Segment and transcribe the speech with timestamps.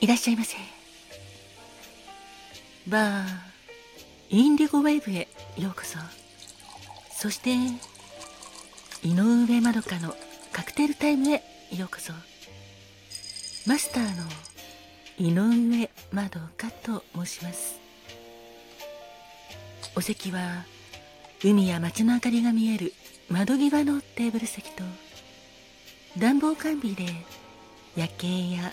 [0.00, 0.56] いらっしゃいませ。
[2.86, 3.26] バー
[4.30, 5.98] インディゴウェーブへようこそ。
[7.10, 7.56] そして
[9.02, 10.14] 井上まどかの
[10.52, 11.42] カクテルタイムへ
[11.76, 12.12] ようこそ。
[13.66, 14.24] マスターの
[15.18, 17.80] 井上まどかと申します。
[19.96, 20.64] お席は
[21.42, 22.92] 海や街の明かりが見える
[23.28, 24.84] 窓際のテーブル席と
[26.16, 27.04] 暖房完備で
[27.96, 28.72] 夜景や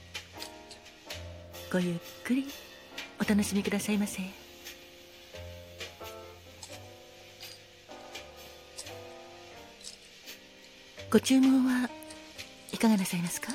[1.71, 2.45] ごゆっくり。
[3.17, 4.21] お楽しみくださいませ。
[11.09, 11.89] ご注文は
[12.73, 13.53] いかがなさいますか？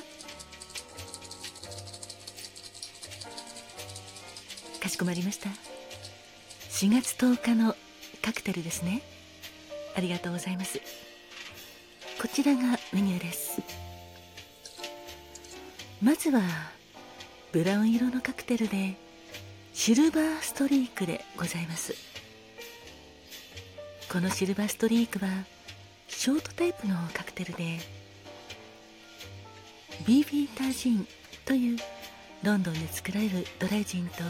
[4.81, 5.49] かしこまりました。
[6.71, 7.75] 4月10日の
[8.23, 9.03] カクテルですね。
[9.95, 10.79] ありがとうございます。
[12.19, 13.61] こちらがメニューです。
[16.01, 16.41] まずは
[17.51, 18.95] ブラウン色のカクテルで
[19.73, 21.93] シルバーストリークでございます。
[24.11, 25.31] このシルバーストリークは
[26.07, 27.79] ショートタイプのカクテルで
[30.05, 31.07] ビーフィータージン
[31.45, 31.77] という
[32.43, 34.23] ロンドンで作られるドライジンと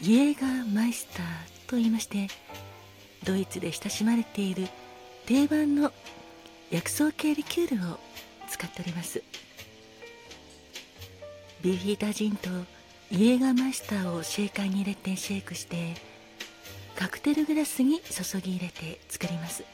[0.00, 1.26] イエーガーマイスター
[1.68, 2.28] と言いまして
[3.24, 4.68] ドイツで親しまれている
[5.26, 5.92] 定番の
[6.70, 7.98] 薬草系リキュールを
[8.48, 9.22] 使っております。
[11.62, 12.48] ビーフィータジンと
[13.10, 15.94] イエーガーマスターをシェーカーに入れてシェイクして
[16.96, 19.64] カクテルグラスに注ぎ入れて作ります。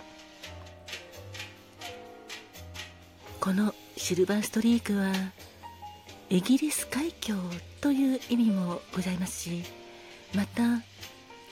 [3.41, 5.13] このシルバーストリークは
[6.29, 7.35] イギリス海峡
[7.81, 9.63] という意味もございますし
[10.35, 10.63] また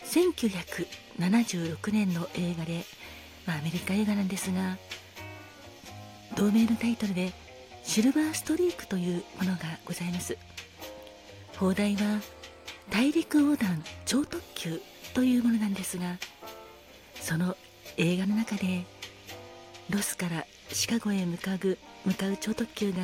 [0.05, 2.85] 1976年の映画で、
[3.47, 4.77] まあ、アメリカ映画なんですが
[6.37, 7.33] 同名のタイトルで
[7.87, 10.37] シルバーストリークというものがございます。
[11.57, 12.21] 放題は
[12.91, 14.83] 大陸横断超特急
[15.15, 16.19] というものなんですが
[17.15, 17.57] その
[17.97, 18.85] 映画の中で
[19.89, 22.99] ロスからシカゴへ向かう向かう超特急が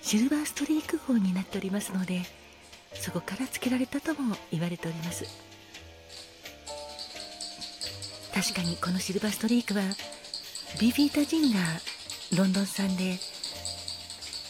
[0.00, 2.22] シルバーストリーク号になっておりますので
[2.94, 5.26] そこから付けられたとも言われております。
[8.32, 9.82] 確かにこのシルバーストリークは
[10.80, 11.58] ビビータジンが
[12.36, 13.18] ロンドン産で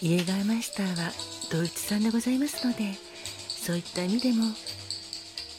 [0.05, 1.13] イエガーマイスターは
[1.51, 2.93] ドイツ産でございますので
[3.49, 4.45] そういった意味でも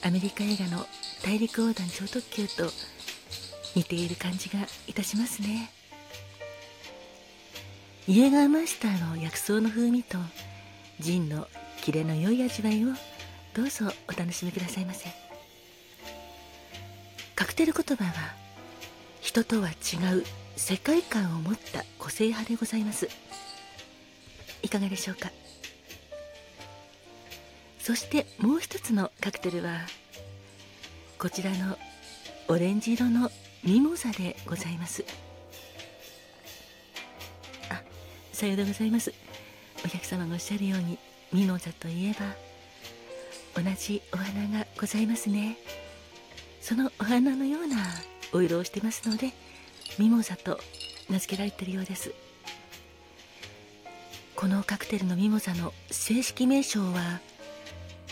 [0.06, 0.86] アメリカ映画の
[1.24, 2.70] 大陸横断超特急と
[3.76, 5.72] 似ている感じがいたしますね。
[8.08, 10.20] イエガーマイスターの薬草の風味と
[11.00, 11.48] ジンの
[11.82, 12.90] キレの良い味わいを
[13.56, 15.10] どうぞお楽しみくださいませ。
[17.36, 18.12] カクテル言葉は
[19.22, 19.74] 人とは違
[20.20, 20.24] う
[20.56, 23.25] 世界観を持った個性派でございます。
[24.66, 25.32] いかがでしょうか？
[27.80, 29.82] そしてもう一つのカクテルは
[31.20, 31.78] こちらの
[32.48, 33.30] オレンジ色の
[33.64, 35.06] ミモザでございます。
[37.70, 37.84] あ
[38.34, 39.14] さようでございます。
[39.86, 40.98] お客様がおっしゃるように
[41.32, 42.34] ミモザといえば
[43.62, 45.58] 同じお花がございますね。
[46.60, 47.78] そのお花のような
[48.34, 49.32] お色をしてますので
[50.00, 50.60] ミモザと
[51.08, 52.12] 名付けられているようです。
[54.46, 57.20] このカクテルのミモザの正式名称は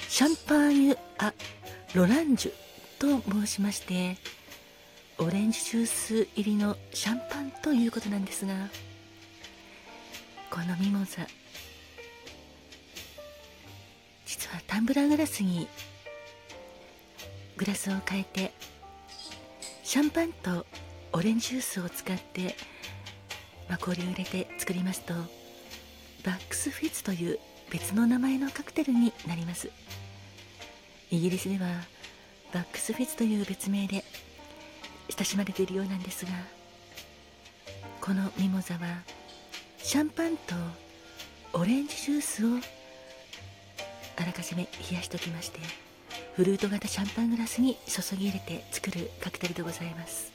[0.09, 1.31] シャンパーニュ・ア・
[1.93, 4.17] ロランジュと申しまして
[5.19, 8.55] オレンジジュース入りのシャンパンということなんですが
[10.49, 11.27] このミモザ
[14.25, 15.67] 実はタンブラーグラスに
[17.57, 18.53] グラスを変えて
[19.83, 20.65] シャンパンと
[21.11, 22.55] オレンジジュースを使って、
[23.69, 25.42] ま、氷を入れて作りますと
[26.23, 27.39] バックスフィッツという
[27.71, 29.69] 別の名前のカクテルになります。
[31.13, 31.67] イギリスでは
[32.53, 34.03] バックスフィッツという別名で
[35.15, 36.31] 親しまれているようなんですが
[38.01, 38.79] このミモザは
[39.77, 40.55] シャンパンと
[41.53, 42.49] オレンジジュースを
[44.17, 45.59] あらかじめ冷やしておきまして
[46.35, 50.31] フルート型シャンパングラスに注ぎ入れて作るカクテルでございます。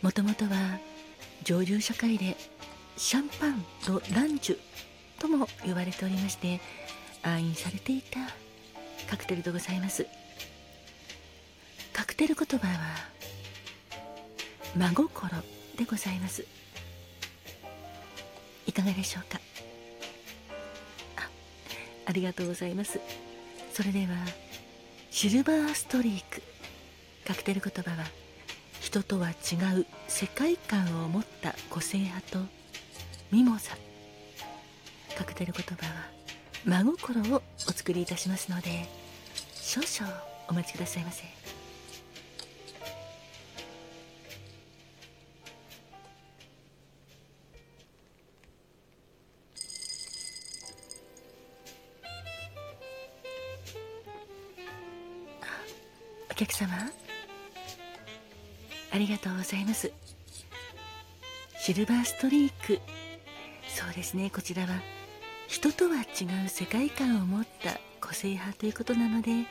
[0.00, 0.78] もともとは
[1.44, 2.36] 上流社会で
[2.96, 4.58] シャンパンとランジュ
[5.18, 6.60] とも呼ばれておりまして
[7.22, 8.20] 暗飲されていた
[9.08, 10.06] カクテルでございます。
[11.92, 12.72] カクテル言葉は
[14.76, 15.28] 真心
[15.76, 16.46] でございます。
[18.66, 19.40] いかがでしょうか？
[21.16, 21.28] あ
[22.06, 23.00] ありがとうございます。
[23.72, 24.06] それでは
[25.10, 26.42] シルバーストリーク
[27.26, 28.06] カクテル言葉は
[28.92, 29.32] 人とは違
[29.80, 32.40] う世界観を持った個性派と
[33.30, 33.70] ミモザ
[35.16, 36.10] カクテル言葉は
[36.66, 38.86] 真心をお作りいたしますので
[39.54, 40.12] 少々
[40.48, 41.24] お待ちくださいませ。
[56.30, 57.01] お客様？
[58.92, 59.90] ありがとうございます。
[61.58, 62.78] シルバーストリーク。
[63.68, 64.30] そうですね。
[64.30, 64.68] こちらは
[65.48, 69.44] 人とは違う世界観を持った個性派ということなのではい。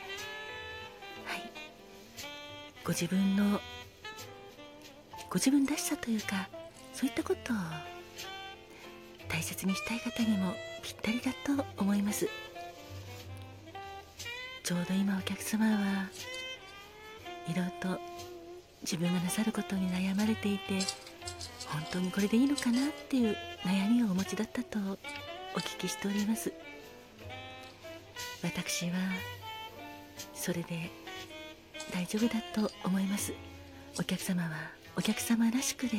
[2.84, 3.60] ご自分の
[5.30, 6.48] ご自分らしさというか
[6.92, 7.56] そういったことを
[9.28, 10.52] 大切にしたい方にも
[10.82, 12.28] ぴったりだと思います。
[14.62, 16.08] ちょうど今お客様は
[17.48, 18.00] いろいろと
[18.82, 20.80] 自分がなさることに悩まれていて
[21.68, 24.78] 本当にこれでいいのかなっていう悩みをお持ちだったと
[25.54, 26.52] お聞きしております。
[28.42, 28.92] 私は
[30.34, 30.90] それで
[31.92, 33.32] 大丈夫だと思います。
[33.98, 34.50] お客様は
[34.96, 35.98] お客様らしくで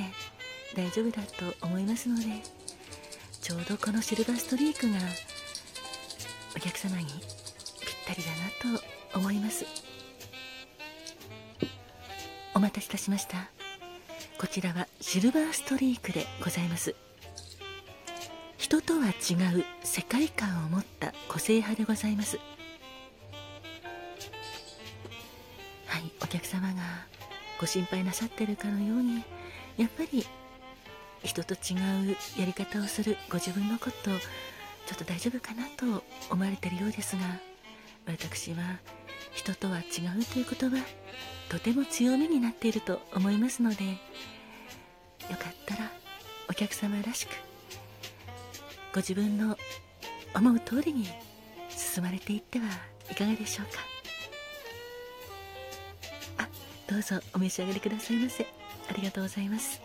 [0.76, 2.26] 大丈夫だと思いますので
[3.42, 4.98] ちょうどこのシルバーストリークが
[6.56, 7.16] お客様にぴっ
[8.06, 8.80] たりだな
[9.14, 9.93] と思います。
[12.64, 13.50] 待たせいたしました。
[14.40, 16.96] こちらはシルバーストリークでございます。
[18.58, 22.38] 人とは違う世界観を持った個性派でございます。
[25.88, 26.82] はいお客様が
[27.60, 29.24] ご心配なさってるかのように
[29.78, 30.26] やっぱり
[31.22, 31.76] 人と違
[32.12, 34.16] うやり方をするご自分のことちょ
[34.96, 37.22] っと大丈夫かなと思われてるようですが
[38.08, 38.80] 私は
[39.34, 40.72] 人とは違うということは
[41.54, 43.96] とても強みになっていると思いますのでよ
[45.38, 45.92] かったら
[46.50, 47.30] お客様らしく
[48.92, 49.56] ご自分の
[50.34, 51.08] 思う通りに
[51.70, 52.66] 進まれていっては
[53.12, 53.82] いかがでしょうか。
[56.40, 56.48] あ
[56.88, 58.48] どうぞお召し上がりくださいませ。
[58.90, 59.80] ありがとうございます。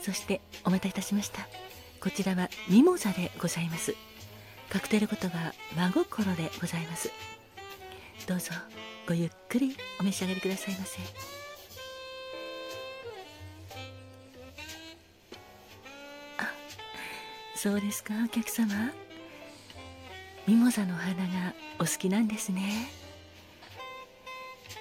[0.00, 1.46] そしてお待たせいたしました。
[2.00, 3.94] こちらはミモザでございます。
[4.68, 7.12] カクテル言葉真心でございます。
[8.26, 8.50] どうぞ。
[9.06, 10.98] ごゆっくりお召し上がりくださいませ。
[16.38, 16.50] あ
[17.56, 18.92] そうですかお客様。
[20.46, 22.88] ミモザの花がお好きなんですね。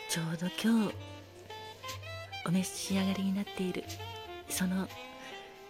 [0.10, 0.94] ちょうど今日
[2.46, 3.84] お召し上がりになっている
[4.50, 4.88] その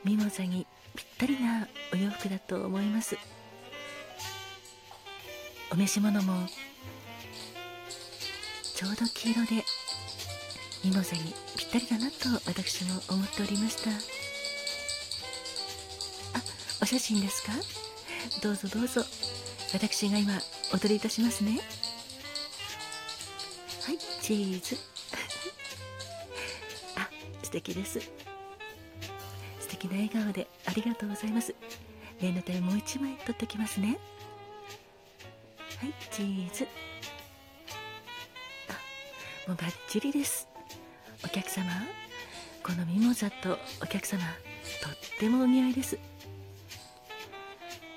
[0.04, 0.66] ミモザに
[0.96, 3.18] ぴったりなお洋服だと思います。
[5.72, 6.48] お召し物も
[8.82, 9.64] ちょうど黄色で
[10.84, 13.92] ミモザにぴったりだなと私も思っておりました。
[13.92, 13.94] あ
[16.82, 17.52] お写真ですか？
[18.42, 19.04] どうぞどうぞ。
[19.72, 20.34] 私が今
[20.74, 21.60] お取りいたしますね。
[23.86, 24.76] はいチーズ。
[26.98, 27.08] あ
[27.44, 28.00] 素敵です。
[29.60, 31.54] 素敵な笑顔でありがとうございます。
[32.20, 34.00] 念のためもう一枚取ってきますね。
[35.80, 36.68] はいチーズ。
[39.48, 40.48] もうバッチリです。
[41.26, 41.66] お客様
[42.64, 44.22] このミモザとお客様
[44.84, 45.98] とってもお似合いです。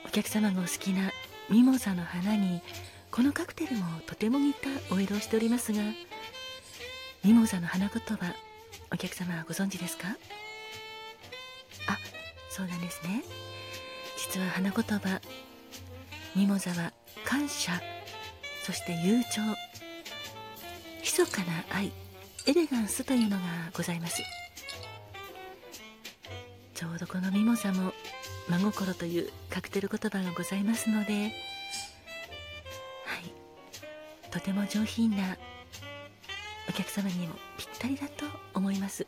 [0.07, 1.11] お客様がお好きな
[1.51, 2.63] ミモザの花に
[3.11, 5.81] このカクテルもとても似たお色をしておりますが
[7.23, 8.35] ミモザの花言葉
[8.93, 10.09] お客様はご存知ですか？
[11.89, 11.99] あ
[12.51, 13.23] そうなんですね。
[14.17, 15.21] 実は花言葉
[16.35, 16.93] ミモザは
[17.25, 17.73] 感謝
[18.65, 19.43] そして友情
[21.05, 21.93] 密かな愛
[22.47, 23.43] エレガンスというのが
[23.77, 24.23] ございます。
[26.75, 27.93] ちょうどこのミモザも
[28.49, 31.33] 真心というカクテル言葉がございますのではい。
[34.31, 35.37] とても上品な
[36.69, 39.07] お客様にもぴったりだと思います。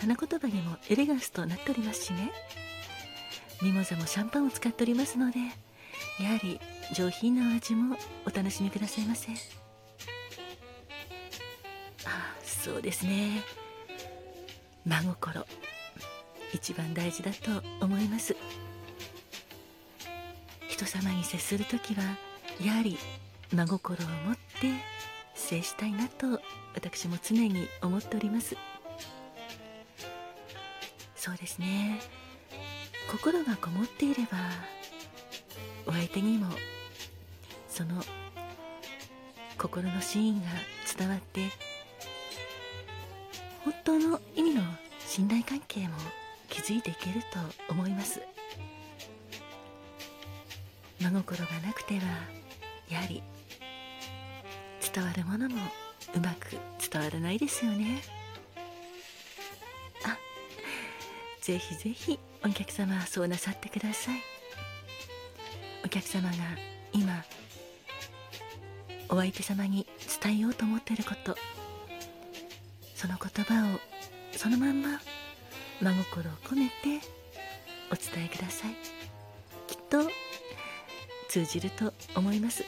[0.00, 2.32] 花言葉にもエレガンスとなっておりますしね。
[3.62, 5.38] ミモザもシャンパンを使っておりますので
[6.18, 6.58] やはり
[6.92, 9.32] 上品なお味もお楽しみくださいませ。
[12.04, 13.42] あそうですね。
[14.84, 15.46] 真心
[16.52, 18.36] 一番大事だと思います。
[20.68, 22.02] 人様に接する時は
[22.64, 22.98] やはり
[23.52, 24.72] 真心を持って
[25.34, 26.40] 接したいなと
[26.74, 28.56] 私も常に思っております。
[31.14, 32.00] そうですね。
[33.10, 34.38] 心がこもっていれば
[35.86, 36.46] お相手にも
[37.80, 38.02] その
[39.56, 40.40] 心の真意が
[40.98, 41.48] 伝わって
[43.64, 44.62] 本当の意味の
[44.98, 45.94] 信頼関係も
[46.50, 47.22] 築いていける
[47.66, 48.20] と思います。
[51.00, 52.02] 真心がなくては
[52.90, 53.22] やはり
[54.92, 55.56] 伝わるものも
[56.14, 56.58] うまく
[56.92, 58.02] 伝わらないですよね。
[60.04, 60.18] あ
[61.40, 64.20] ぜひぜひお客様はそうなさってください。
[65.82, 66.34] お客様が
[66.92, 67.24] 今
[69.10, 69.86] お相手様に
[70.22, 71.36] 伝えようと思っていること。
[72.94, 73.80] その言葉を
[74.36, 75.00] そのまんま
[75.80, 77.04] 真心を込めて
[77.90, 78.74] お伝えください。
[79.66, 80.08] きっと
[81.28, 82.64] 通じると思います。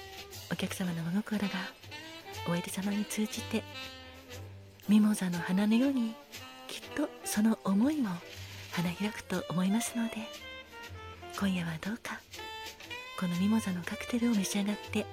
[0.50, 1.54] お客様の真心が
[2.46, 3.62] お相手様に通じて
[4.88, 6.14] ミモザの花のように
[6.66, 8.10] きっとその思いも
[8.72, 10.16] 花開くと思いますので
[11.38, 12.20] 今夜はどうか
[13.18, 15.06] このミモザのカクテルを召し上がって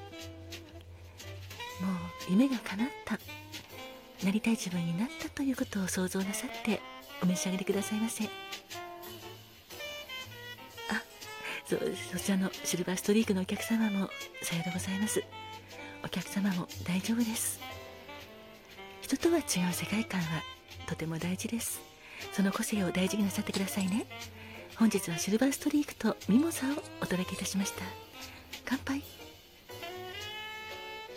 [1.81, 3.19] もう夢が叶った。
[4.25, 6.81] なりたい自分になったということを想像なさって
[7.23, 8.25] お召し上がりくださいませ。
[8.25, 8.27] あ
[11.65, 11.77] そ
[12.17, 14.09] そちらのシルバーストリークのお客様も
[14.41, 15.23] さようでございます。
[16.03, 17.59] お客様も大丈夫です。
[19.01, 20.43] 人とは違う世界観は
[20.85, 21.81] とても大事です。
[22.33, 24.05] その個性を大事になさってくださいね。
[24.75, 26.71] 本日はシルバーストリークとミモザを
[27.01, 27.83] お届けいたしました。
[28.65, 29.28] 乾杯。